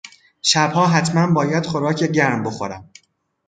[0.41, 2.89] شبها حتما باید خوراک گرم بخورم.